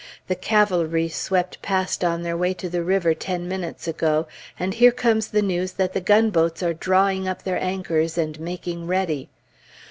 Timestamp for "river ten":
2.83-3.47